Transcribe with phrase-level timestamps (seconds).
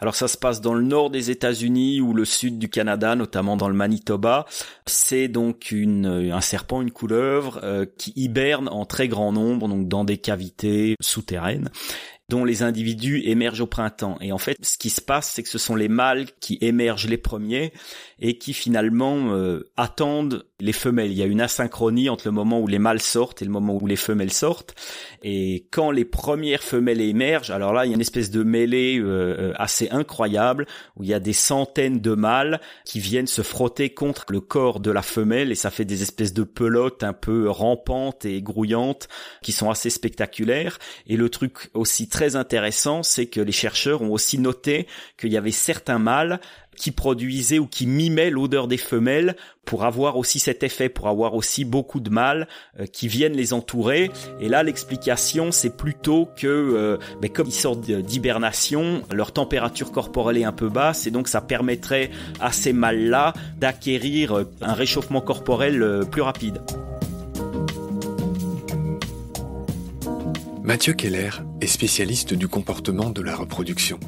[0.00, 3.56] Alors ça se passe dans le nord des États-Unis ou le sud du Canada, notamment
[3.56, 4.46] dans le Manitoba.
[4.86, 10.04] C'est donc un serpent, une couleuvre euh, qui hiberne en très grand nombre, donc dans
[10.04, 11.70] des cavités souterraines
[12.30, 14.16] dont les individus émergent au printemps.
[14.20, 17.08] Et en fait, ce qui se passe, c'est que ce sont les mâles qui émergent
[17.08, 17.72] les premiers
[18.20, 21.10] et qui finalement euh, attendent les femelles.
[21.10, 23.76] Il y a une asynchronie entre le moment où les mâles sortent et le moment
[23.80, 24.76] où les femelles sortent.
[25.24, 29.00] Et quand les premières femelles émergent, alors là, il y a une espèce de mêlée
[29.00, 33.42] euh, euh, assez incroyable où il y a des centaines de mâles qui viennent se
[33.42, 37.12] frotter contre le corps de la femelle et ça fait des espèces de pelotes un
[37.12, 39.08] peu rampantes et grouillantes
[39.42, 40.78] qui sont assez spectaculaires.
[41.08, 44.86] Et le truc aussi très intéressant, c'est que les chercheurs ont aussi noté
[45.18, 46.40] qu'il y avait certains mâles
[46.76, 49.36] qui produisaient ou qui mimaient l'odeur des femelles
[49.66, 52.48] pour avoir aussi cet effet, pour avoir aussi beaucoup de mâles
[52.80, 54.10] euh, qui viennent les entourer.
[54.40, 60.38] Et là, l'explication, c'est plutôt que, euh, ben, comme ils sortent d'hibernation, leur température corporelle
[60.38, 62.10] est un peu basse, et donc ça permettrait
[62.40, 66.62] à ces mâles-là d'acquérir euh, un réchauffement corporel plus rapide.
[70.70, 73.98] Mathieu Keller est spécialiste du comportement de la reproduction.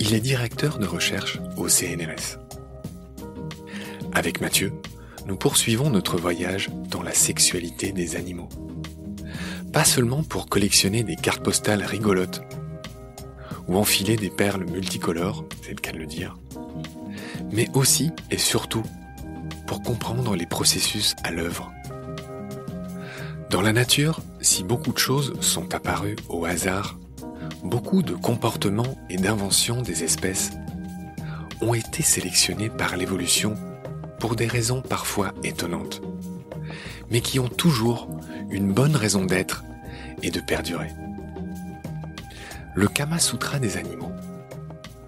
[0.00, 2.40] Il est directeur de recherche au CNRS.
[4.12, 4.72] Avec Mathieu,
[5.28, 8.48] nous poursuivons notre voyage dans la sexualité des animaux.
[9.72, 12.42] Pas seulement pour collectionner des cartes postales rigolotes
[13.68, 16.36] ou enfiler des perles multicolores, c'est le cas de le dire,
[17.52, 18.82] mais aussi et surtout
[19.68, 21.72] pour comprendre les processus à l'œuvre.
[23.50, 26.96] Dans la nature, si beaucoup de choses sont apparues au hasard
[27.64, 30.52] beaucoup de comportements et d'inventions des espèces
[31.60, 33.56] ont été sélectionnés par l'évolution
[34.20, 36.00] pour des raisons parfois étonnantes,
[37.10, 38.08] mais qui ont toujours
[38.48, 39.64] une bonne raison d'être
[40.22, 40.90] et de perdurer.
[42.76, 44.12] Le Kama Sutra des animaux,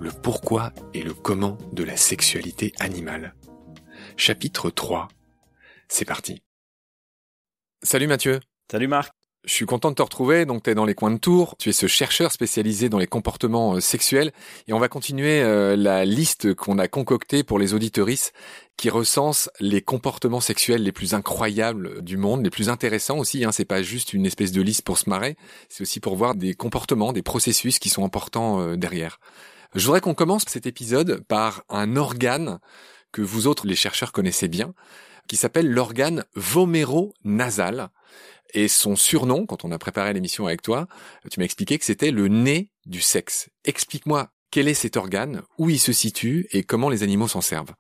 [0.01, 3.35] le pourquoi et le comment de la sexualité animale.
[4.17, 5.07] Chapitre 3.
[5.87, 6.43] C'est parti.
[7.85, 8.41] Salut Mathieu.
[8.69, 9.18] Salut Marc.
[9.45, 10.47] Je suis content de te retrouver.
[10.47, 11.57] Donc, tu es dans les coins de Tours.
[11.59, 14.33] Tu es ce chercheur spécialisé dans les comportements euh, sexuels.
[14.67, 18.33] Et on va continuer euh, la liste qu'on a concoctée pour les auditorices
[18.77, 23.45] qui recense les comportements sexuels les plus incroyables du monde, les plus intéressants aussi.
[23.45, 23.53] Hein.
[23.53, 25.37] C'est pas juste une espèce de liste pour se marrer.
[25.69, 29.21] C'est aussi pour voir des comportements, des processus qui sont importants euh, derrière.
[29.75, 32.59] Je voudrais qu'on commence cet épisode par un organe
[33.13, 34.75] que vous autres, les chercheurs, connaissez bien
[35.29, 37.91] qui s'appelle l'organe voméro-nasal.
[38.55, 40.89] Et son surnom, quand on a préparé l'émission avec toi,
[41.31, 43.51] tu m'as expliqué que c'était le nez du sexe.
[43.65, 47.75] Explique-moi quel est cet organe, où il se situe et comment les animaux s'en servent?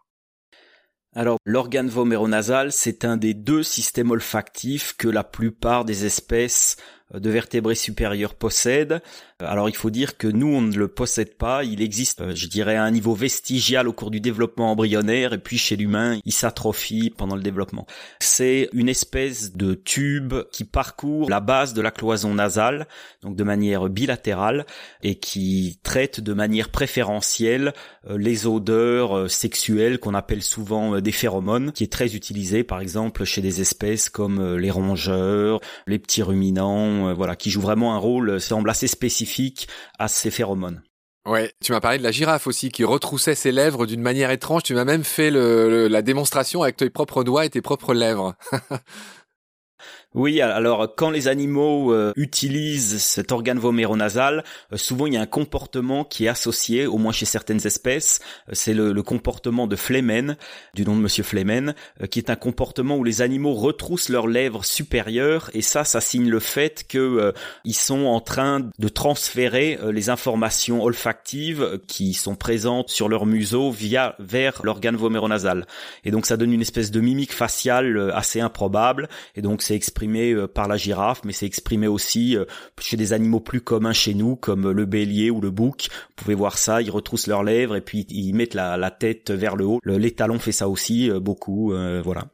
[1.14, 6.76] Alors, l'organe voméronasal, c'est un des deux systèmes olfactifs que la plupart des espèces
[7.14, 9.00] de vertébrés supérieurs possèdent.
[9.40, 11.62] Alors il faut dire que nous, on ne le possède pas.
[11.62, 15.38] Il existe, euh, je dirais, à un niveau vestigial au cours du développement embryonnaire et
[15.38, 17.86] puis chez l'humain, il s'atrophie pendant le développement.
[18.18, 22.88] C'est une espèce de tube qui parcourt la base de la cloison nasale,
[23.22, 24.66] donc de manière bilatérale,
[25.04, 27.74] et qui traite de manière préférentielle
[28.10, 32.80] euh, les odeurs euh, sexuelles qu'on appelle souvent des phéromones, qui est très utilisé par
[32.80, 37.98] exemple chez des espèces comme les rongeurs, les petits ruminants, voilà, qui jouent vraiment un
[37.98, 39.68] rôle semble assez spécifique
[39.98, 40.82] à ces phéromones.
[41.26, 44.62] Ouais, tu m'as parlé de la girafe aussi qui retroussait ses lèvres d'une manière étrange.
[44.62, 48.34] Tu m'as même fait la démonstration avec tes propres doigts et tes propres lèvres.
[50.18, 54.42] Oui, alors quand les animaux euh, utilisent cet organe voméronasal,
[54.72, 58.18] euh, souvent il y a un comportement qui est associé, au moins chez certaines espèces,
[58.48, 60.36] euh, c'est le, comportement de Flemen,
[60.74, 61.72] du nom de Monsieur Flemen,
[62.10, 66.28] qui est un comportement où les animaux retroussent leurs lèvres supérieures, et ça, ça signe
[66.28, 67.32] le fait que
[67.64, 73.70] ils sont en train de transférer les informations olfactives qui sont présentes sur leur museau
[73.70, 75.64] via vers l'organe voméronasal.
[76.04, 80.07] Et donc ça donne une espèce de mimique faciale assez improbable, et donc c'est exprimé
[80.16, 82.44] euh, par la girafe, mais c'est exprimé aussi euh,
[82.80, 85.88] chez des animaux plus communs chez nous, comme le bélier ou le bouc.
[85.90, 89.56] Vous pouvez voir ça, ils retroussent leurs lèvres et puis ils mettent la, tête vers
[89.56, 89.80] le haut.
[89.84, 91.72] L'étalon fait ça aussi euh, beaucoup,
[92.02, 92.24] voilà.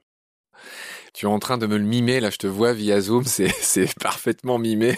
[1.12, 3.94] Tu es en train de me le mimer, là je te vois via Zoom, c'est
[4.00, 4.96] parfaitement mimé.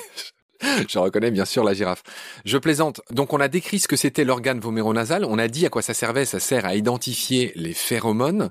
[0.88, 2.02] Je reconnais bien sûr la girafe.
[2.44, 3.00] Je plaisante.
[3.11, 5.94] Donc on a décrit ce que c'était l'organe voméronasal, on a dit à quoi ça
[5.94, 8.50] servait, ça sert à identifier les phéromones,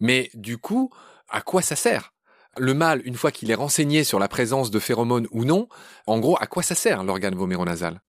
[0.00, 0.90] mais du coup,
[1.28, 2.12] à quoi ça sert?
[2.58, 5.68] Le mâle, une fois qu'il est renseigné sur la présence de phéromones ou non,
[6.06, 8.00] en gros, à quoi ça sert l'organe voméronasal?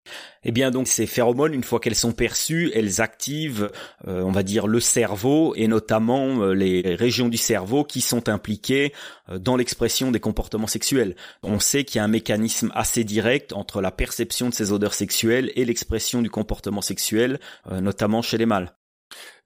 [0.43, 3.71] Eh bien, donc ces phéromones, une fois qu'elles sont perçues, elles activent,
[4.09, 8.29] euh, on va dire, le cerveau et notamment euh, les régions du cerveau qui sont
[8.29, 8.95] impliquées
[9.29, 11.17] euh, dans l'expression des comportements sexuels.
[11.43, 14.95] On sait qu'il y a un mécanisme assez direct entre la perception de ces odeurs
[14.95, 17.41] sexuelles et l'expression du comportement sexuel,
[17.71, 18.73] notamment chez les mâles.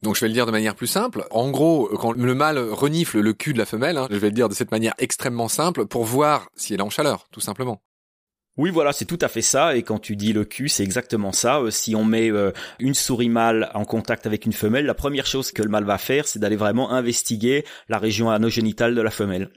[0.05, 1.25] Donc je vais le dire de manière plus simple.
[1.31, 4.35] En gros, quand le mâle renifle le cul de la femelle, hein, je vais le
[4.35, 7.81] dire de cette manière extrêmement simple, pour voir si elle est en chaleur, tout simplement.
[8.59, 9.77] Oui, voilà, c'est tout à fait ça.
[9.77, 11.59] Et quand tu dis le cul, c'est exactement ça.
[11.59, 15.25] Euh, si on met euh, une souris mâle en contact avec une femelle, la première
[15.25, 19.11] chose que le mâle va faire, c'est d'aller vraiment investiguer la région anogénitale de la
[19.11, 19.53] femelle.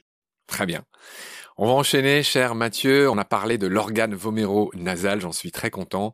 [0.48, 0.86] Très bien.
[1.58, 3.10] On va enchaîner, cher Mathieu.
[3.10, 6.14] On a parlé de l'organe voméro-nasal, j'en suis très content.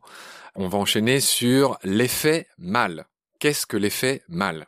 [0.56, 3.06] On va enchaîner sur l'effet mâle.
[3.44, 4.64] Qu'est-ce que l'effet mâle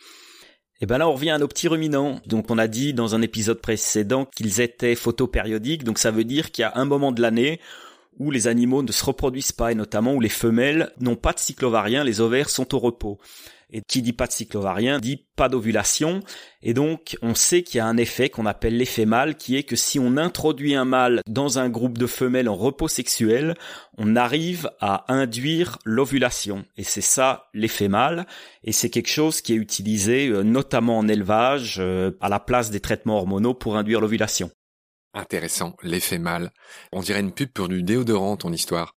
[0.00, 2.22] et eh ben là, on revient à nos petits ruminants.
[2.24, 5.84] Donc, on a dit dans un épisode précédent qu'ils étaient photopériodiques.
[5.84, 7.60] Donc, ça veut dire qu'il y a un moment de l'année
[8.18, 11.38] où les animaux ne se reproduisent pas et notamment où les femelles n'ont pas de
[11.38, 13.18] cycle ovarien, les ovaires sont au repos.
[13.76, 16.20] Et qui dit pas de cycle ovarien dit pas d'ovulation.
[16.62, 19.64] Et donc, on sait qu'il y a un effet qu'on appelle l'effet mâle, qui est
[19.64, 23.56] que si on introduit un mâle dans un groupe de femelles en repos sexuel,
[23.98, 26.64] on arrive à induire l'ovulation.
[26.76, 28.26] Et c'est ça l'effet mâle.
[28.62, 32.70] Et c'est quelque chose qui est utilisé euh, notamment en élevage, euh, à la place
[32.70, 34.52] des traitements hormonaux pour induire l'ovulation.
[35.14, 36.52] Intéressant, l'effet mâle.
[36.92, 38.94] On dirait une pub pour du déodorant, ton histoire.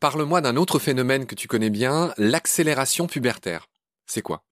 [0.00, 3.66] Parle-moi d'un autre phénomène que tu connais bien, l'accélération pubertaire.
[4.06, 4.44] C'est quoi?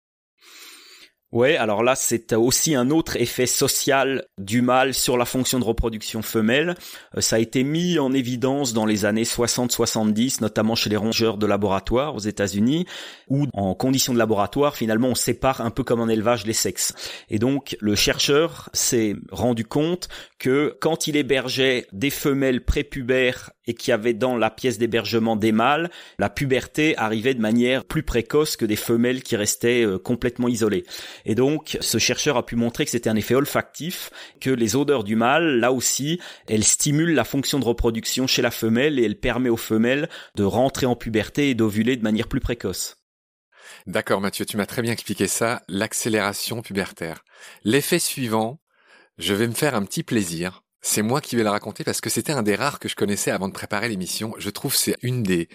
[1.35, 5.65] Ouais, alors là, c'est aussi un autre effet social du mâle sur la fonction de
[5.65, 6.77] reproduction femelle.
[7.17, 11.37] Euh, ça a été mis en évidence dans les années 60-70, notamment chez les rongeurs
[11.37, 12.87] de laboratoire aux États-Unis,
[13.29, 16.95] où en conditions de laboratoire, finalement, on sépare un peu comme en élevage les sexes.
[17.29, 20.09] Et donc, le chercheur s'est rendu compte
[20.39, 25.53] que quand il hébergeait des femelles prépubères et qui avait dans la pièce d'hébergement des
[25.53, 30.49] mâles, la puberté arrivait de manière plus précoce que des femelles qui restaient euh, complètement
[30.49, 30.85] isolées.
[31.25, 35.05] Et donc, ce chercheur a pu montrer que c'était un effet olfactif, que les odeurs
[35.05, 39.19] du mâle, là aussi, elles stimulent la fonction de reproduction chez la femelle et elles
[39.19, 42.97] permettent aux femelles de rentrer en puberté et d'ovuler de manière plus précoce.
[43.87, 47.25] D'accord Mathieu, tu m'as très bien expliqué ça, l'accélération pubertaire.
[47.65, 48.61] L'effet suivant,
[49.19, 52.11] je vais me faire un petit plaisir c'est moi qui vais le raconter parce que
[52.11, 54.35] c'était un des rares que je connaissais avant de préparer l'émission.
[54.39, 55.49] Je trouve c'est une des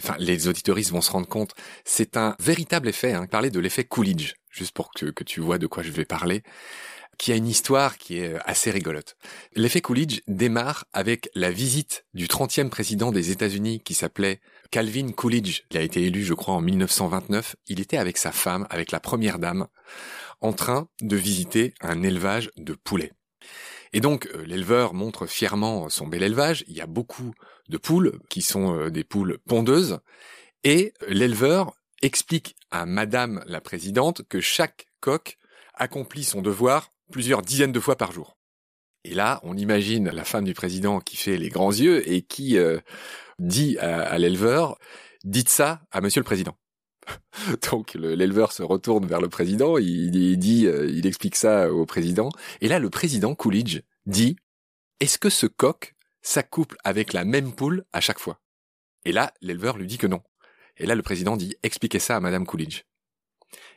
[0.00, 3.14] enfin les auditoristes vont se rendre compte, c'est un véritable effet.
[3.14, 6.04] Hein, parler de l'effet Coolidge, juste pour que, que tu vois de quoi je vais
[6.04, 6.42] parler
[7.16, 9.16] qui a une histoire qui est assez rigolote.
[9.56, 15.62] L'effet Coolidge démarre avec la visite du 30e président des États-Unis qui s'appelait Calvin Coolidge.
[15.72, 17.56] Il a été élu, je crois, en 1929.
[17.66, 19.66] Il était avec sa femme, avec la première dame,
[20.40, 23.10] en train de visiter un élevage de poulets.
[23.92, 27.32] Et donc euh, l'éleveur montre fièrement son bel élevage, il y a beaucoup
[27.68, 29.98] de poules qui sont euh, des poules pondeuses,
[30.64, 35.36] et l'éleveur explique à Madame la Présidente que chaque coq
[35.74, 38.38] accomplit son devoir plusieurs dizaines de fois par jour.
[39.04, 42.58] Et là, on imagine la femme du président qui fait les grands yeux et qui
[42.58, 42.78] euh,
[43.38, 44.78] dit à, l'éleveur,
[45.24, 46.56] dites ça à Monsieur le Président.
[47.70, 52.68] Donc l'éleveur se retourne vers le président, il, dit, il explique ça au président, et
[52.68, 54.36] là le président Coolidge dit
[55.00, 58.40] Est-ce que ce coq s'accouple avec la même poule à chaque fois?
[59.04, 60.22] Et là, l'éleveur lui dit que non.
[60.76, 62.82] Et là, le président dit Expliquez ça à Madame Coolidge.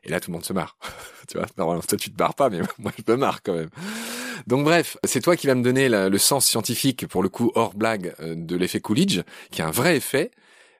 [0.03, 0.77] Et là, tout le monde se marre.
[1.27, 3.69] tu vois, normalement, toi, tu te marres pas, mais moi, je me marre quand même.
[4.47, 7.75] Donc bref, c'est toi qui vas me donner le sens scientifique, pour le coup, hors
[7.75, 9.21] blague, euh, de l'effet Coolidge,
[9.51, 10.31] qui a un vrai effet.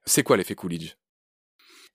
[0.06, 0.96] C'est quoi l'effet Coolidge?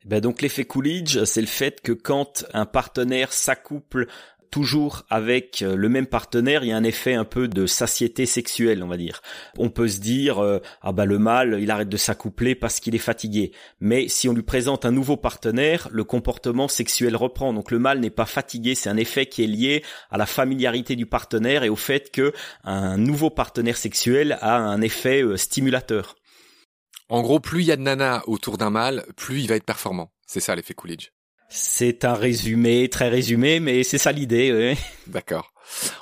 [0.05, 4.07] Ben donc l'effet Coolidge, c'est le fait que quand un partenaire s'accouple
[4.51, 8.27] toujours avec euh, le même partenaire, il y a un effet un peu de satiété
[8.27, 9.21] sexuelle, on va dire.
[9.59, 12.95] On peut se dire euh, ah bah le mâle, il arrête de s'accoupler parce qu'il
[12.95, 13.53] est fatigué.
[13.81, 17.53] Mais si on lui présente un nouveau partenaire, le comportement sexuel reprend.
[17.53, 20.97] Donc le mâle n'est pas fatigué, c'est un effet qui est lié à la familiarité
[20.97, 22.33] du partenaire et au fait que
[22.65, 26.17] un nouveau partenaire sexuel a un effet euh, stimulateur.
[27.09, 29.65] En gros, plus il y a de nanas autour d'un mâle, plus il va être
[29.65, 30.11] performant.
[30.27, 31.11] C'est ça l'effet Coolidge.
[31.49, 34.77] C'est un résumé, très résumé, mais c'est ça l'idée.
[35.07, 35.53] D'accord.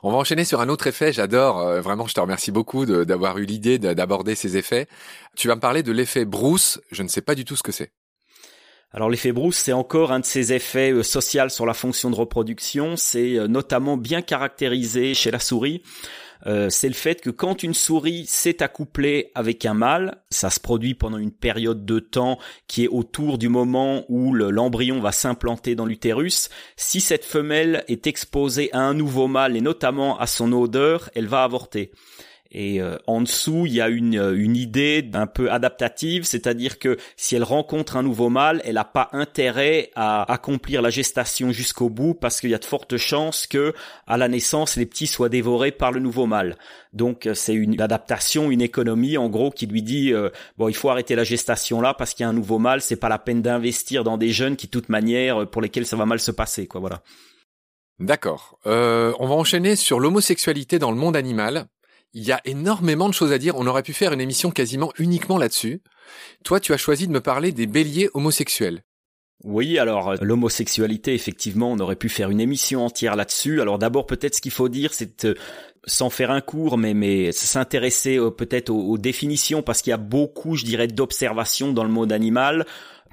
[0.03, 1.13] On va enchaîner sur un autre effet.
[1.13, 4.87] J'adore, euh, vraiment, je te remercie beaucoup d'avoir eu l'idée d'aborder ces effets.
[5.37, 6.81] Tu vas me parler de l'effet Bruce.
[6.91, 7.93] Je ne sais pas du tout ce que c'est.
[8.93, 12.15] Alors l'effet Bruce, c'est encore un de ces effets euh, sociaux sur la fonction de
[12.15, 12.97] reproduction.
[12.97, 15.83] C'est euh, notamment bien caractérisé chez la souris.
[16.47, 20.61] Euh, c'est le fait que quand une souris s'est accouplée avec un mâle, ça se
[20.61, 25.75] produit pendant une période de temps qui est autour du moment où l'embryon va s'implanter
[25.75, 26.49] dans l'utérus.
[26.77, 31.27] Si cette femelle est exposée à un nouveau mâle et notamment à son odeur, elle
[31.27, 31.93] va avorter.
[32.55, 36.79] Et euh, en dessous, il y a une, euh, une idée un peu adaptative, c'est-à-dire
[36.79, 41.51] que si elle rencontre un nouveau mâle, elle n'a pas intérêt à accomplir la gestation
[41.51, 43.75] jusqu'au bout parce qu'il y a de fortes chances que
[44.07, 46.57] à la naissance, les petits soient dévorés par le nouveau mâle.
[46.93, 50.13] Donc euh, c'est une adaptation, une économie en gros qui lui dit
[50.57, 52.97] bon, il faut arrêter la gestation là parce qu'il y a un nouveau mâle, c'est
[52.97, 56.07] pas la peine d'investir dans des jeunes qui de toute manière pour lesquels ça va
[56.07, 57.03] mal se passer quoi, voilà.
[58.01, 58.59] D'accord.
[58.67, 61.67] Euh, on va enchaîner sur l'homosexualité dans le monde animal.
[62.15, 63.57] Il y a énormément de choses à dire.
[63.57, 65.83] On aurait pu faire une émission quasiment uniquement là-dessus.
[66.45, 68.83] Toi, tu as choisi de me parler des béliers homosexuels.
[69.43, 73.61] Oui, alors euh, l'homosexualité, effectivement, on aurait pu faire une émission entière là-dessus.
[73.61, 75.35] Alors d'abord, peut-être ce qu'il faut dire, c'est euh,
[75.87, 79.95] sans faire un cours, mais mais s'intéresser euh, peut-être aux, aux, définitions, parce qu'il y
[79.95, 82.65] a beaucoup, je dirais, d'observations dans le monde animal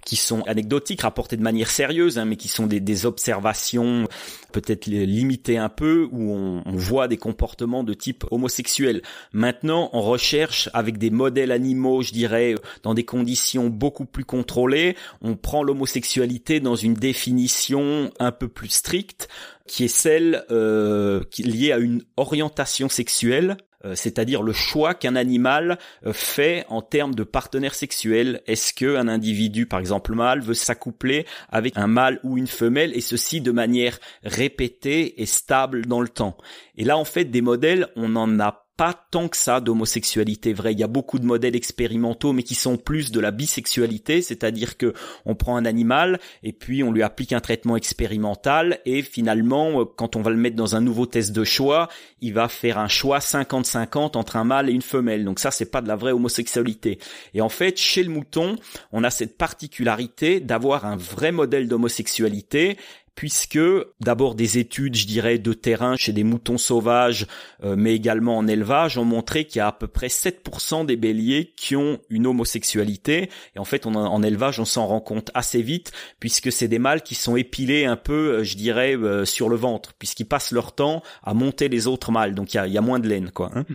[0.06, 4.08] qui sont anecdotiques, rapportées de manière sérieuse, hein, mais qui sont des, des observations
[4.52, 9.02] peut-être limitées un peu, où on, on, voit des comportements de type homosexuel.
[9.32, 14.96] Maintenant, on recherche avec des modèles animaux, je dirais, dans des conditions beaucoup plus contrôlées,
[15.22, 19.30] on prend l'homosexualité dans une définition un peu plus stricte,
[19.68, 23.58] qui est celle euh, liée à une orientation sexuelle
[23.96, 28.42] c'est-à-dire le choix qu'un animal euh, fait en termes de partenaire sexuel.
[28.48, 32.96] Est-ce que un individu, par exemple mâle, veut s'accoupler avec un mâle ou une femelle
[32.96, 36.38] et ceci de manière répétée et stable dans le temps?
[36.76, 40.74] Et là, en fait, des modèles, on en a pas tant que ça d'homosexualité vraie.
[40.74, 44.76] Il y a beaucoup de modèles expérimentaux, mais qui sont plus de la bisexualité, c'est-à-dire
[44.76, 44.96] que
[45.28, 49.86] on prend un animal et puis on lui applique un traitement expérimental et finalement, euh,
[49.86, 51.90] quand on va le mettre dans un nouveau test de choix,
[52.22, 55.26] il va faire un choix 50-50 entre un mâle et une femelle.
[55.26, 56.98] Donc ça, c'est pas de la vraie homosexualité.
[57.36, 58.56] Et en fait, chez le mouton,
[58.92, 62.80] on a cette particularité d'avoir un vrai modèle d'homosexualité
[63.16, 63.60] puisque
[64.00, 67.28] d'abord des études, je dirais, de terrain chez des moutons sauvages,
[67.64, 70.96] euh, mais également en élevage, ont montré qu'il y a à peu près 7% des
[70.96, 73.30] béliers qui ont une homosexualité.
[73.56, 77.04] Et en fait, en élevage, on s'en rend compte assez vite, puisque c'est des mâles
[77.04, 80.74] qui sont épilés un peu, euh, je dirais, euh, sur le ventre, puisqu'ils passent leur
[80.74, 82.34] temps à monter les autres mâles.
[82.36, 83.52] Donc il y a, y a, moins de laine, quoi.
[83.54, 83.66] Hein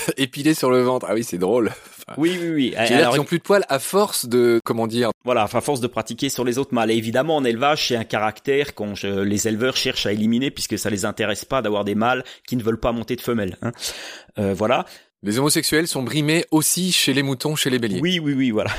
[0.16, 1.06] épilé sur le ventre.
[1.08, 1.70] Ah oui, c'est drôle.
[2.16, 2.74] oui, oui, oui.
[2.76, 5.86] Alors, ils ont plus de poils à force de, comment dire Voilà, à force de
[5.86, 6.90] pratiquer sur les autres mâles.
[6.90, 10.90] Et évidemment, en élevage, c'est un caractère qu'on les éleveurs cherchent à éliminer puisque ça
[10.90, 13.56] les intéresse pas d'avoir des mâles qui ne veulent pas monter de femelles.
[13.62, 13.72] Hein.
[14.38, 14.84] Euh, voilà.
[15.22, 18.00] Les homosexuels sont brimés aussi chez les moutons, chez les béliers.
[18.00, 18.70] Oui, oui, oui, voilà.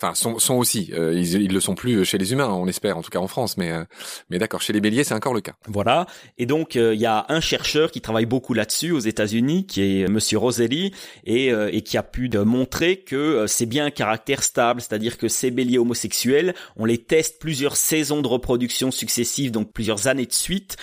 [0.00, 0.90] Enfin, sont, sont aussi.
[0.92, 3.28] Euh, ils, ils le sont plus chez les humains, on espère, en tout cas en
[3.28, 3.56] France.
[3.56, 3.84] Mais, euh,
[4.30, 5.54] mais d'accord, chez les béliers, c'est encore le cas.
[5.66, 6.06] Voilà.
[6.38, 10.00] Et donc, euh, il y a un chercheur qui travaille beaucoup là-dessus aux États-Unis, qui
[10.00, 10.92] est Monsieur Roselli,
[11.24, 15.50] et, et qui a pu montrer que c'est bien un caractère stable, c'est-à-dire que ces
[15.50, 20.76] béliers homosexuels, on les teste plusieurs saisons de reproduction successives, donc plusieurs années de suite.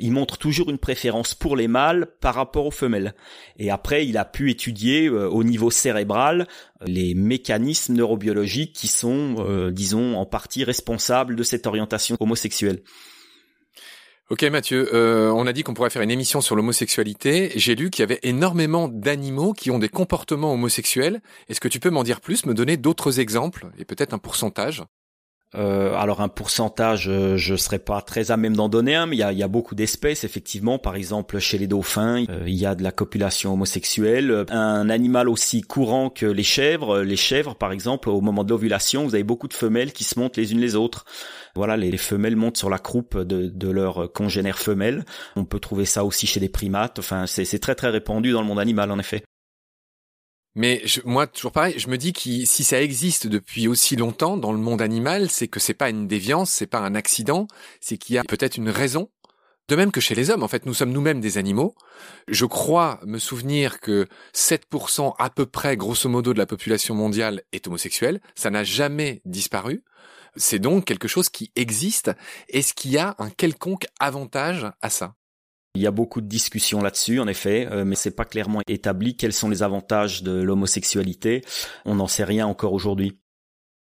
[0.00, 3.14] ils montrent toujours une préférence pour les mâles par rapport aux femelles.
[3.58, 6.46] Et après, il a pu étudier au niveau cérébral
[6.86, 12.82] les mécanismes neurobiologiques qui sont, euh, disons, en partie responsables de cette orientation homosexuelle.
[14.30, 17.50] Ok Mathieu, euh, on a dit qu'on pourrait faire une émission sur l'homosexualité.
[17.56, 21.22] J'ai lu qu'il y avait énormément d'animaux qui ont des comportements homosexuels.
[21.48, 24.84] Est-ce que tu peux m'en dire plus, me donner d'autres exemples et peut-être un pourcentage?
[25.54, 29.16] Euh, alors un pourcentage, euh, je serais pas très à même d'en donner un, mais
[29.16, 30.78] il y a, beaucoup d'espèces effectivement.
[30.78, 34.44] Par exemple, chez les dauphins, euh, il y a de la copulation homosexuelle.
[34.50, 39.04] Un animal aussi courant que les chèvres, les chèvres par exemple, au moment de l'ovulation,
[39.04, 41.06] vous avez beaucoup de femelles qui se montent les unes les autres.
[41.54, 45.06] Voilà, les, les femelles montent sur la croupe de, de leurs congénères femelles.
[45.34, 46.98] On peut trouver ça aussi chez des primates.
[46.98, 49.22] Enfin, c'est très très répandu dans le monde animal en effet.
[50.54, 54.36] Mais je, moi, toujours pareil, je me dis que si ça existe depuis aussi longtemps
[54.36, 57.46] dans le monde animal, c'est que c'est pas une déviance, c'est pas un accident,
[57.80, 59.10] c'est qu'il y a peut-être une raison.
[59.68, 61.74] De même que chez les hommes, en fait, nous sommes nous-mêmes des animaux.
[62.26, 67.42] Je crois me souvenir que 7% à peu près, grosso modo, de la population mondiale
[67.52, 68.20] est homosexuelle.
[68.34, 69.84] Ça n'a jamais disparu.
[70.36, 72.10] C'est donc quelque chose qui existe.
[72.48, 75.17] Est-ce qu'il y a un quelconque avantage à ça?
[75.78, 79.16] Il y a beaucoup de discussions là-dessus, en effet, euh, mais c'est pas clairement établi
[79.16, 81.44] quels sont les avantages de l'homosexualité.
[81.84, 83.16] On n'en sait rien encore aujourd'hui.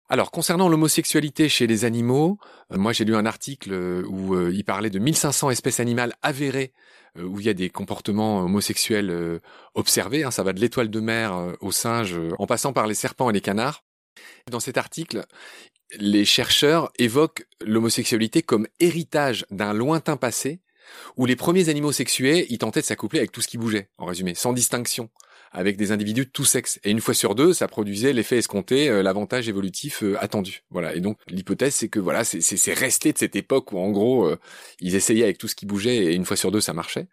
[0.08, 2.38] Alors, concernant l'homosexualité chez les animaux,
[2.72, 6.72] euh, moi j'ai lu un article euh, où il parlait de 1500 espèces animales avérées
[7.18, 9.40] où il y a des comportements homosexuels
[9.72, 10.24] observés.
[10.24, 13.32] Hein, ça va de l'étoile de mer aux singes, en passant par les serpents et
[13.32, 13.84] les canards.
[14.50, 15.24] Dans cet article,
[15.98, 20.60] les chercheurs évoquent l'homosexualité comme héritage d'un lointain passé
[21.16, 24.06] où les premiers animaux sexués, ils tentaient de s'accoupler avec tout ce qui bougeait, en
[24.06, 25.10] résumé, sans distinction,
[25.52, 26.78] avec des individus de tout sexe.
[26.84, 30.64] Et une fois sur deux, ça produisait l'effet escompté, euh, l'avantage évolutif euh, attendu.
[30.70, 30.94] Voilà.
[30.94, 34.38] Et donc l'hypothèse, c'est que voilà, c'est resté de cette époque où en gros, euh,
[34.80, 37.08] ils essayaient avec tout ce qui bougeait et une fois sur deux, ça marchait.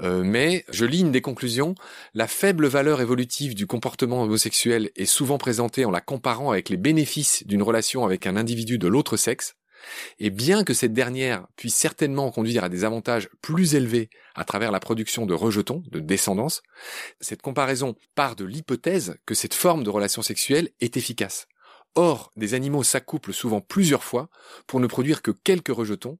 [0.00, 1.74] mais je lis une des conclusions,
[2.12, 6.76] la faible valeur évolutive du comportement homosexuel est souvent présentée en la comparant avec les
[6.76, 9.54] bénéfices d'une relation avec un individu de l'autre sexe,
[10.18, 14.72] et bien que cette dernière puisse certainement conduire à des avantages plus élevés à travers
[14.72, 16.62] la production de rejetons, de descendance,
[17.20, 21.46] cette comparaison part de l'hypothèse que cette forme de relation sexuelle est efficace.
[21.94, 24.28] Or, des animaux s'accouplent souvent plusieurs fois
[24.66, 26.18] pour ne produire que quelques rejetons,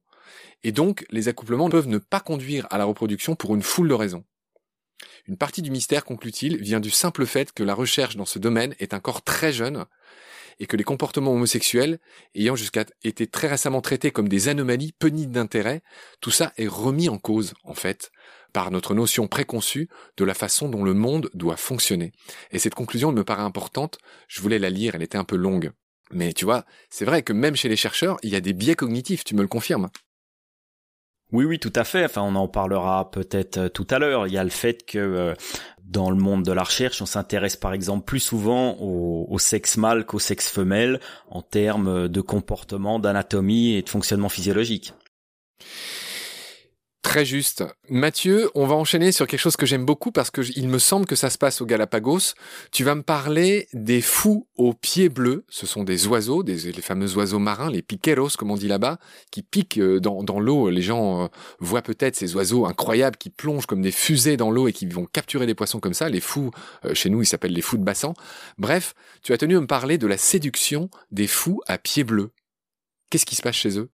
[0.63, 3.93] et donc les accouplements peuvent ne pas conduire à la reproduction pour une foule de
[3.93, 4.23] raisons.
[5.27, 8.75] Une partie du mystère, conclut-il, vient du simple fait que la recherche dans ce domaine
[8.79, 9.85] est encore très jeune
[10.59, 11.99] et que les comportements homosexuels,
[12.35, 15.81] ayant jusqu'à été très récemment traités comme des anomalies punies d'intérêt,
[16.21, 18.11] tout ça est remis en cause, en fait,
[18.53, 22.11] par notre notion préconçue de la façon dont le monde doit fonctionner.
[22.51, 25.71] Et cette conclusion me paraît importante, je voulais la lire, elle était un peu longue.
[26.11, 28.75] Mais tu vois, c'est vrai que même chez les chercheurs, il y a des biais
[28.75, 29.89] cognitifs, tu me le confirmes.
[31.31, 32.05] Oui, oui, tout à fait.
[32.05, 34.27] Enfin, on en parlera peut-être euh, tout à l'heure.
[34.27, 35.33] Il y a le fait que euh,
[35.83, 40.05] dans le monde de la recherche, on s'intéresse par exemple plus souvent au, sexe mâle
[40.05, 44.93] qu'au sexe femelle en termes de comportement, d'anatomie et de fonctionnement physiologique.
[47.03, 47.65] Très juste.
[47.89, 51.05] Mathieu, on va enchaîner sur quelque chose que j'aime beaucoup parce que il me semble
[51.05, 52.33] que ça se passe au Galapagos.
[52.71, 55.43] Tu vas me parler des fous aux pieds bleus.
[55.49, 58.99] Ce sont des oiseaux, des, les fameux oiseaux marins, les piqueros, comme on dit là-bas,
[59.31, 60.69] qui piquent euh, dans, dans l'eau.
[60.69, 61.27] Les gens euh,
[61.59, 65.05] voient peut-être ces oiseaux incroyables qui plongent comme des fusées dans l'eau et qui vont
[65.05, 66.07] capturer des poissons comme ça.
[66.07, 66.51] Les fous,
[66.85, 68.13] euh, chez nous, ils s'appellent les fous de bassin.
[68.57, 72.31] Bref, tu as tenu à me parler de la séduction des fous à pieds bleus.
[73.09, 73.89] Qu'est-ce qui se passe chez eux?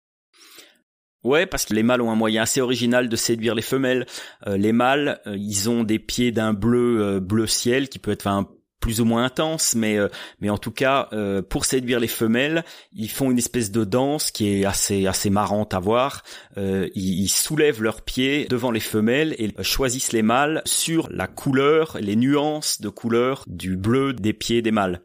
[1.28, 4.06] Ouais, parce que les mâles ont un moyen assez original de séduire les femelles.
[4.48, 8.12] Euh, les mâles, euh, ils ont des pieds d'un bleu euh, bleu ciel qui peut
[8.12, 8.30] être
[8.80, 9.98] plus ou moins intense, mais
[10.40, 11.10] mais en tout cas
[11.50, 12.64] pour séduire les femelles,
[12.94, 16.24] ils font une espèce de danse qui est assez assez marrante à voir.
[16.56, 21.98] Ils, ils, soulèvent leurs pieds devant les femelles et choisissent les mâles sur la couleur,
[22.00, 25.02] les nuances de couleur du bleu des pieds des mâles.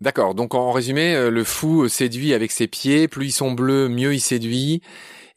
[0.00, 0.34] D'accord.
[0.34, 3.08] Donc en résumé, le fou séduit avec ses pieds.
[3.08, 4.80] Plus ils sont bleus, mieux il séduit.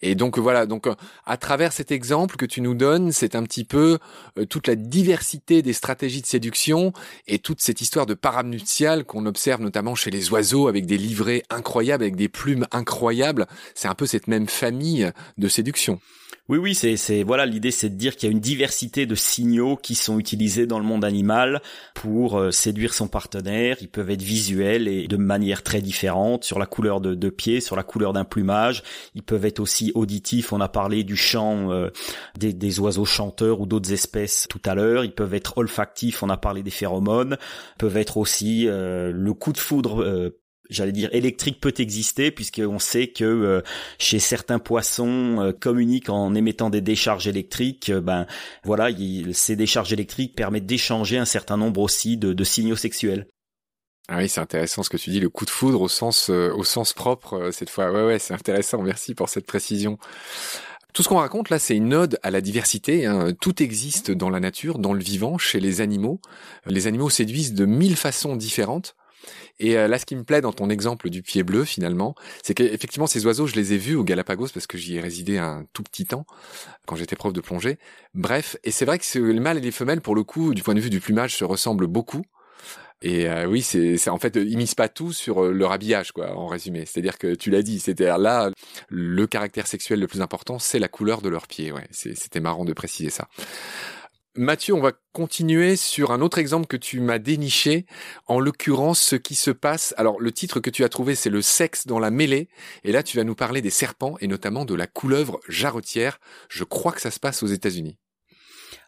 [0.02, 3.44] Et donc voilà, donc euh, à travers cet exemple que tu nous donnes, c'est un
[3.44, 4.00] petit peu
[4.38, 6.94] euh, toute la diversité des stratégies de séduction
[7.28, 11.44] et toute cette histoire de paramnutial qu'on observe notamment chez les oiseaux avec des livrets
[11.50, 13.48] incroyables, avec des plumes incroyables.
[13.76, 16.00] C'est un peu cette même famille de séduction.
[16.50, 19.14] Oui, oui, c'est, c'est voilà, l'idée, c'est de dire qu'il y a une diversité de
[19.14, 21.62] signaux qui sont utilisés dans le monde animal
[21.94, 23.78] pour euh, séduire son partenaire.
[23.82, 27.76] Ils peuvent être visuels et de manière très différente sur la couleur de, pied, sur
[27.76, 28.82] la couleur d'un plumage.
[29.14, 30.52] Ils peuvent être aussi auditifs.
[30.52, 31.92] On a parlé du chant euh,
[32.36, 35.06] des, des, oiseaux chanteurs ou d'autres espèces tout à l'heure.
[35.06, 36.24] Ils peuvent être olfactifs.
[36.24, 37.38] On a parlé des phéromones.
[37.76, 40.34] Ils peuvent être aussi euh, le coup de foudre
[40.70, 43.62] j'allais dire électrique peut exister puisqu'on sait que euh,
[43.98, 48.28] chez certains poissons euh, communiquent en émettant des décharges électriques euh, ben
[48.64, 48.90] voilà
[49.34, 53.28] ces décharges électriques permettent d'échanger un certain nombre aussi de, de signaux sexuels
[54.12, 56.64] ah oui, c'est intéressant ce que tu dis, le coup de foudre au sens au
[56.64, 57.92] sens propre cette fois.
[57.92, 58.82] Ouais ouais, c'est intéressant.
[58.82, 60.00] Merci pour cette précision.
[60.94, 63.06] Tout ce qu'on raconte là, c'est une ode à la diversité.
[63.06, 63.34] Hein.
[63.40, 66.20] Tout existe dans la nature, dans le vivant, chez les animaux.
[66.66, 68.96] Les animaux séduisent de mille façons différentes.
[69.60, 72.54] Et euh, là, ce qui me plaît dans ton exemple du pied bleu, finalement, c'est
[72.54, 75.66] qu'effectivement, ces oiseaux, je les ai vus au Galapagos parce que j'y ai résidé un
[75.74, 76.26] tout petit temps
[76.86, 77.78] quand j'étais prof de plongée.
[78.14, 80.74] Bref, et c'est vrai que les mâles et les femelles, pour le coup, du point
[80.74, 82.24] de vue du plumage, se ressemblent beaucoup.
[83.02, 86.36] Et euh, oui, c'est en fait ils misent pas tout sur euh, leur habillage quoi,
[86.36, 86.86] en résumé.
[86.86, 88.52] C'est-à-dire que tu l'as dit, c'était là
[88.90, 91.72] le caractère sexuel le plus important, c'est la couleur de leurs pieds.
[91.72, 93.30] Ouais, c'était marrant de préciser ça.
[94.36, 97.88] Mathieu, on va continuer sur un autre exemple que tu m'as déniché,
[98.28, 99.96] en l'occurrence ce qui se passe.
[99.98, 102.48] Alors le titre que tu as trouvé c'est le sexe dans la mêlée,
[102.84, 106.20] et là tu vas nous parler des serpents et notamment de la couleuvre jarretière.
[106.48, 107.98] Je crois que ça se passe aux États-Unis.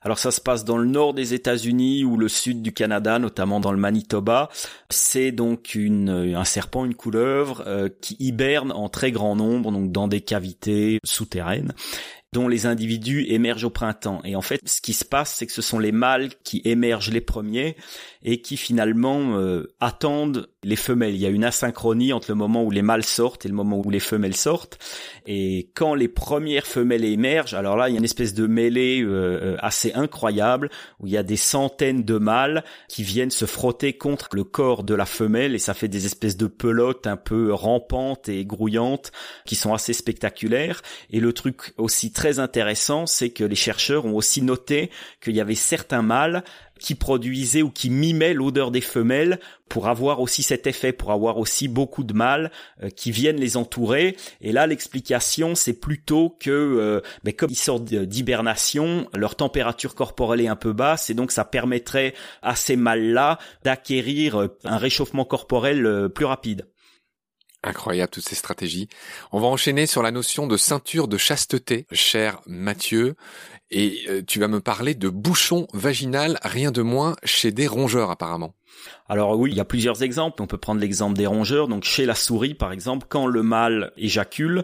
[0.03, 3.59] Alors ça se passe dans le nord des États-Unis ou le sud du Canada, notamment
[3.59, 4.49] dans le Manitoba.
[4.89, 10.07] C'est donc un serpent, une couleuvre euh, qui hiberne en très grand nombre, donc dans
[10.07, 11.73] des cavités souterraines
[12.33, 14.21] dont les individus émergent au printemps.
[14.23, 17.11] Et en fait, ce qui se passe, c'est que ce sont les mâles qui émergent
[17.11, 17.75] les premiers
[18.23, 21.13] et qui finalement euh, attendent les femelles.
[21.13, 23.81] Il y a une asynchronie entre le moment où les mâles sortent et le moment
[23.83, 24.79] où les femelles sortent.
[25.25, 29.01] Et quand les premières femelles émergent, alors là, il y a une espèce de mêlée
[29.01, 29.09] euh,
[29.41, 33.93] euh, assez incroyable où il y a des centaines de mâles qui viennent se frotter
[33.93, 37.51] contre le corps de la femelle et ça fait des espèces de pelotes un peu
[37.51, 39.11] rampantes et grouillantes
[39.45, 40.81] qui sont assez spectaculaires.
[41.09, 44.89] Et le truc aussi intéressant, c'est que les chercheurs ont aussi noté
[45.21, 46.43] qu'il y avait certains mâles
[46.79, 51.37] qui produisaient ou qui mimaient l'odeur des femelles pour avoir aussi cet effet, pour avoir
[51.37, 52.51] aussi beaucoup de mâles
[52.83, 54.17] euh, qui viennent les entourer.
[54.41, 60.41] Et là, l'explication, c'est plutôt que, euh, ben, comme ils sortent d'hibernation, leur température corporelle
[60.41, 65.23] est un peu basse, et donc ça permettrait à ces mâles-là d'acquérir euh, un réchauffement
[65.23, 66.65] corporel plus rapide.
[67.63, 68.89] Incroyable toutes ces stratégies.
[69.31, 73.15] On va enchaîner sur la notion de ceinture de chasteté, cher Mathieu.
[73.69, 78.09] Et euh, tu vas me parler de bouchon vaginal, rien de moins, chez des rongeurs
[78.09, 78.55] apparemment.
[79.07, 80.41] Alors oui, il y a plusieurs exemples.
[80.41, 81.67] On peut prendre l'exemple des rongeurs.
[81.67, 84.63] Donc chez la souris, par exemple, quand le mâle éjacule,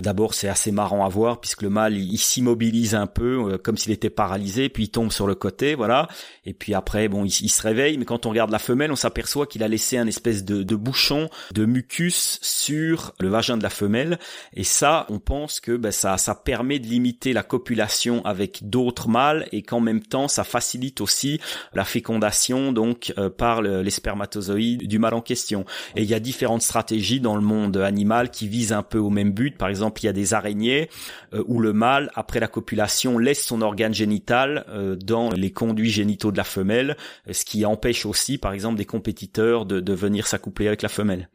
[0.00, 3.76] D'abord, c'est assez marrant à voir puisque le mâle il, s'immobilise un peu euh, comme
[3.76, 6.08] s'il était paralysé, puis il tombe sur le côté, voilà.
[6.46, 9.46] Et puis après, bon, il, se réveille, mais quand on regarde la femelle, on s'aperçoit
[9.46, 14.18] qu'il a laissé un espèce de, bouchon de mucus sur le vagin de la femelle.
[14.54, 19.08] Et ça, on pense que ben, ça, ça permet de limiter la copulation avec d'autres
[19.08, 21.40] mâles et qu'en même temps, ça facilite aussi
[21.74, 25.64] la fécondation donc euh, par les spermatozoïdes du mâle en question.
[25.96, 29.10] Et il y a différentes stratégies dans le monde animal qui visent un peu au
[29.10, 29.56] même but.
[29.56, 30.88] Par exemple il y a des araignées
[31.34, 35.90] euh, où le mâle, après la copulation, laisse son organe génital euh, dans les conduits
[35.90, 36.96] génitaux de la femelle,
[37.30, 41.28] ce qui empêche aussi, par exemple, des compétiteurs de venir s'accoupler avec la femelle.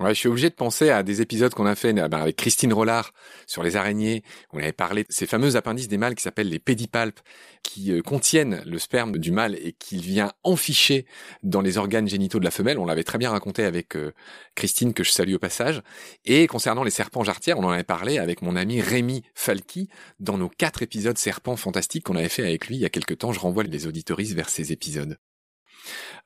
[0.00, 2.72] Ouais, je suis obligé de penser à des épisodes qu'on a fait ben, avec Christine
[2.72, 3.12] Rollard
[3.46, 4.22] sur les araignées.
[4.50, 7.20] On avait parlé de ces fameux appendices des mâles qui s'appellent les pédipalpes,
[7.62, 11.04] qui euh, contiennent le sperme du mâle et qu'il vient enficher
[11.42, 12.78] dans les organes génitaux de la femelle.
[12.78, 14.14] On l'avait très bien raconté avec euh,
[14.54, 15.82] Christine, que je salue au passage.
[16.24, 20.38] Et concernant les serpents jarretières, on en avait parlé avec mon ami Rémi Falki dans
[20.38, 23.32] nos quatre épisodes serpents fantastiques qu'on avait fait avec lui il y a quelques temps.
[23.32, 25.18] Je renvoie les auditoristes vers ces épisodes.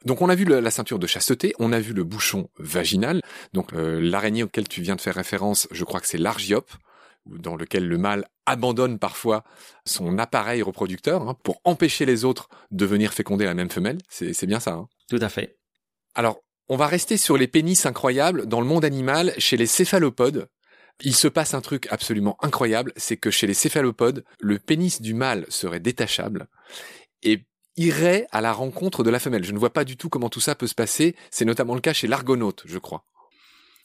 [0.04, 3.20] Donc on a vu la ceinture de chasteté, on a vu le bouchon vaginal,
[3.52, 6.70] donc euh, l'araignée auquel tu viens de faire référence, je crois que c'est l'argiope,
[7.26, 9.44] dans lequel le mâle abandonne parfois
[9.86, 13.98] son appareil reproducteur hein, pour empêcher les autres de venir féconder la même femelle.
[14.08, 14.72] C'est bien ça.
[14.72, 15.56] Hein Tout à fait.
[16.14, 20.48] Alors, on va rester sur les pénis incroyables dans le monde animal chez les céphalopodes.
[21.02, 25.12] Il se passe un truc absolument incroyable, c'est que chez les céphalopodes, le pénis du
[25.12, 26.46] mâle serait détachable
[27.22, 27.44] et
[27.76, 29.44] irait à la rencontre de la femelle.
[29.44, 31.14] Je ne vois pas du tout comment tout ça peut se passer.
[31.30, 33.04] C'est notamment le cas chez l'argonaute, je crois.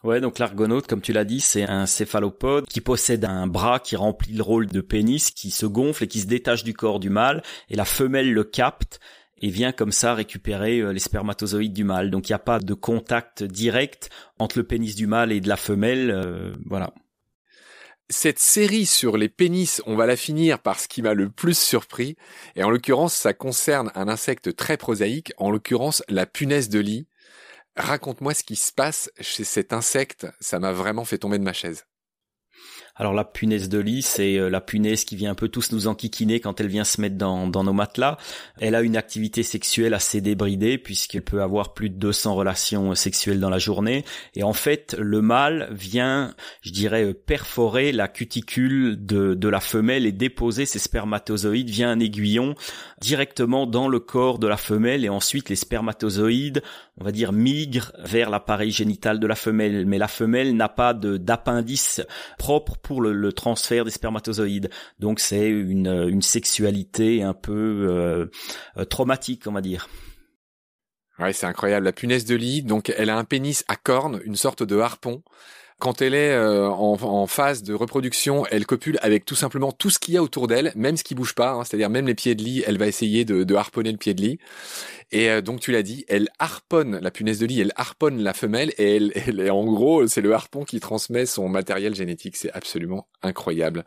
[0.04, 3.98] Ouais, donc l'argonaute, comme tu l'as dit, c'est un céphalopode qui possède un bras qui
[3.98, 7.10] remplit le rôle de pénis, qui se gonfle et qui se détache du corps du
[7.10, 9.02] mâle, et la femelle le capte
[9.42, 12.12] et vient comme ça récupérer euh, les spermatozoïdes du mâle.
[12.12, 15.50] Donc il n'y a pas de contact direct entre le pénis du mâle et de
[15.50, 16.94] la femelle, euh, voilà.
[18.12, 21.56] Cette série sur les pénis, on va la finir par ce qui m'a le plus
[21.56, 22.16] surpris.
[22.56, 27.08] Et en l'occurrence, ça concerne un insecte très prosaïque, en l'occurrence la punaise de lit.
[27.76, 31.54] Raconte-moi ce qui se passe chez cet insecte, ça m'a vraiment fait tomber de ma
[31.54, 31.86] chaise.
[33.00, 35.88] Alors la punaise de lit, c'est euh, la punaise qui vient un peu tous nous
[35.88, 38.18] enquiquiner quand elle vient se mettre dans, nos matelas.
[38.60, 43.40] Elle a une activité sexuelle assez débridée puisqu'elle peut avoir plus de 200 relations sexuelles
[43.40, 44.04] dans la journée.
[44.36, 50.06] Et en fait, le mâle vient, je dirais, euh, perforer la cuticule de, la femelle
[50.06, 52.54] et déposer ses spermatozoïdes via un aiguillon
[53.00, 55.06] directement dans le corps de la femelle.
[55.06, 56.62] Et ensuite, les spermatozoïdes,
[57.00, 59.86] on va dire, migrent vers l'appareil génital de la femelle.
[59.86, 62.02] Mais la femelle n'a pas d'appendice
[62.38, 64.70] propre le, transfert des spermatozoïdes.
[65.00, 68.30] Donc c'est une, une sexualité un peu
[68.78, 69.88] euh, traumatique, on va dire.
[71.20, 71.86] Ouais, c'est incroyable.
[71.86, 75.22] La punaise de lit, donc elle a un pénis à cornes, une sorte de harpon.
[75.80, 79.98] Quand elle est euh, en, phase de reproduction, elle copule avec tout simplement tout ce
[79.98, 82.36] qu'il y a autour d'elle, même ce qui bouge pas, hein, c'est-à-dire même les pieds
[82.36, 84.40] de lit, elle va essayer de, harponner le pied de lit.
[85.12, 88.34] Et euh, donc tu l'as dit, elle harponne la punaise de lit, elle harponne la
[88.34, 92.36] femelle et elle est en gros, c'est le harpon qui transmet son matériel génétique.
[92.36, 93.86] C'est absolument incroyable.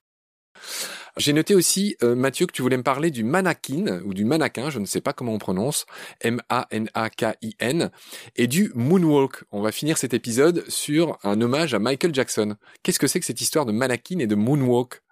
[1.19, 4.71] J'ai noté aussi, euh, Mathieu, que tu voulais me parler du mannequin, ou du mannequin,
[4.71, 5.85] je ne sais pas comment on prononce,
[6.23, 7.91] M-A-N-A-K-I-N,
[8.37, 9.45] et du moonwalk.
[9.53, 12.57] On va finir cet épisode sur un hommage à Michael Jackson.
[12.83, 15.03] Qu'est-ce que c'est que cette histoire de mannequin et de moonwalk?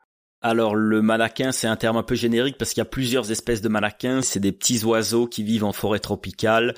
[0.42, 3.60] Alors le mannequin, c'est un terme un peu générique parce qu'il y a plusieurs espèces
[3.60, 4.22] de mannequins.
[4.22, 6.74] C'est des petits oiseaux qui vivent en forêt tropicale,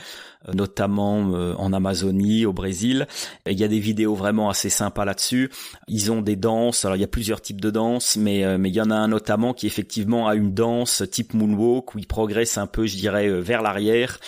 [0.48, 3.06] euh, notamment euh, en Amazonie, au Brésil.
[3.46, 5.48] il y a des vidéos vraiment assez sympas là-dessus.
[5.86, 6.84] Ils ont des danses.
[6.84, 8.96] Alors il y a plusieurs types de danses, mais euh, mais il y en a
[8.96, 12.96] un notamment qui effectivement a une danse type moonwalk où il progresse un peu, je
[12.96, 14.18] dirais, vers l'arrière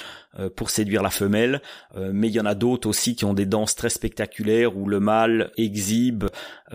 [0.56, 1.62] pour séduire la femelle,
[1.96, 4.88] euh, mais il y en a d'autres aussi qui ont des danses très spectaculaires où
[4.88, 6.24] le mâle exhibe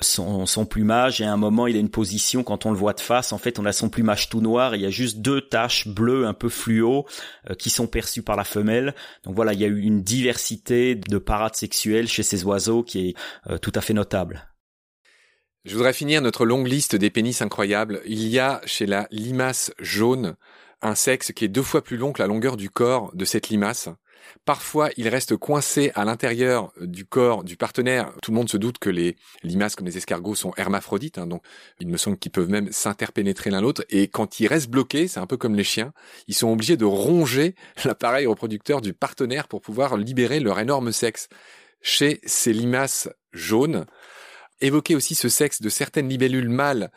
[0.02, 2.94] son, son, plumage et à un moment il a une position quand on le voit
[2.94, 5.20] de face, en fait on a son plumage tout noir et il y a juste
[5.20, 7.06] deux taches bleues un peu fluo
[7.50, 8.96] euh, qui sont perçues par la femelle.
[9.24, 13.10] Donc voilà, il y a eu une diversité de parades sexuelles chez ces oiseaux qui
[13.10, 14.50] est tout à fait notable.
[15.66, 18.02] Je voudrais finir notre longue liste des pénis incroyables.
[18.06, 20.36] Il y a chez la limace jaune
[20.82, 23.50] un sexe qui est deux fois plus long que la longueur du corps de cette
[23.50, 23.90] limace.
[24.46, 28.12] Parfois, il reste coincé à l'intérieur du corps du partenaire.
[28.22, 31.44] Tout le monde se doute que les limaces comme les escargots sont hermaphrodites, hein, donc
[31.80, 33.84] il me semble qu'ils peuvent même s'interpénétrer l'un l'autre.
[33.90, 35.94] Et quand ils restent bloqués, c'est un peu comme les chiens,
[36.28, 41.30] ils sont obligés de ronger l'appareil reproducteur du partenaire pour pouvoir libérer leur énorme sexe.
[41.82, 43.86] Chez ces limaces jaunes,
[44.62, 46.92] évoquer aussi ce sexe de certaines libellules mâles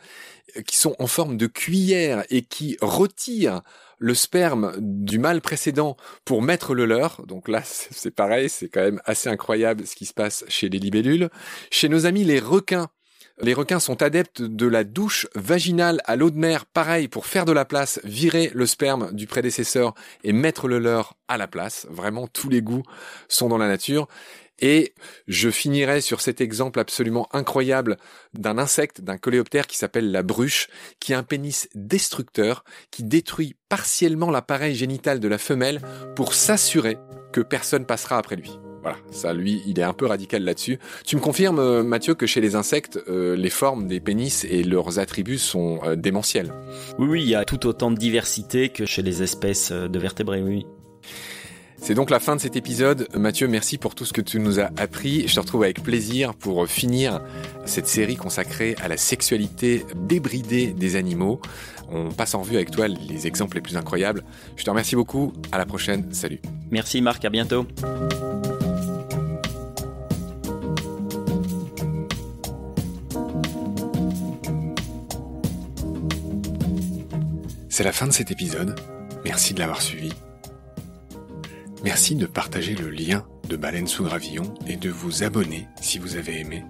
[0.57, 3.61] euh, qui sont en forme de cuillère et qui retirent
[3.99, 5.95] le sperme du mâle précédent
[6.25, 7.25] pour mettre le leur.
[7.25, 10.79] Donc là, c'est pareil, c'est quand même assez incroyable ce qui se passe chez les
[10.79, 11.29] libellules.
[11.71, 12.89] Chez nos amis les requins,
[13.41, 17.45] les requins sont adeptes de la douche vaginale à l'eau de mer, pareil, pour faire
[17.45, 21.87] de la place, virer le sperme du prédécesseur et mettre le leur à la place.
[21.89, 22.83] Vraiment, tous les goûts
[23.27, 24.07] sont dans la nature.
[24.65, 24.93] Et
[25.27, 27.97] je finirai sur cet exemple absolument incroyable
[28.33, 30.69] d'un insecte, d'un coléoptère qui s'appelle la bruche,
[31.01, 35.81] qui a un pénis destructeur, qui détruit partiellement l'appareil génital de la femelle
[36.15, 36.97] pour s'assurer
[37.33, 38.57] que personne passera après lui.
[38.81, 40.79] Voilà, ça lui, il est un peu radical là-dessus.
[41.05, 44.63] Tu me confirmes, euh, Mathieu, que chez les insectes, euh, les formes des pénis et
[44.63, 46.53] leurs attributs sont euh, démentiels
[46.99, 50.41] Oui, oui, il y a tout autant de diversité que chez les espèces de vertébrés,
[50.41, 50.65] oui.
[51.85, 53.09] C'est donc la fin de cet épisode.
[53.13, 55.27] Mathieu, merci pour tout ce que tu nous as appris.
[55.27, 57.19] Je te retrouve avec plaisir pour finir
[57.65, 61.41] cette série consacrée à la sexualité débridée des animaux.
[61.91, 64.23] On passe en revue avec toi les exemples les plus incroyables.
[64.55, 65.33] Je te remercie beaucoup.
[65.51, 66.13] À la prochaine.
[66.13, 66.39] Salut.
[66.71, 67.25] Merci Marc.
[67.25, 67.67] À bientôt.
[77.67, 78.79] C'est la fin de cet épisode.
[79.25, 80.13] Merci de l'avoir suivi.
[81.83, 86.15] Merci de partager le lien de Baleine sous Gravillon et de vous abonner si vous
[86.15, 86.63] avez aimé.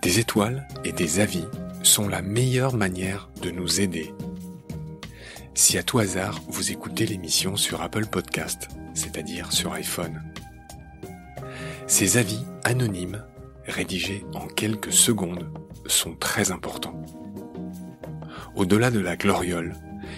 [0.00, 1.44] Des étoiles et des avis
[1.82, 4.14] sont la meilleure manière de nous aider.
[5.54, 10.22] Si à tout hasard vous écoutez l'émission sur Apple Podcast, c'est-à-dire sur iPhone,
[11.88, 13.24] ces avis anonymes,
[13.66, 15.52] rédigés en quelques secondes,
[15.86, 17.02] sont très importants.
[18.54, 19.74] Au-delà de la gloriole,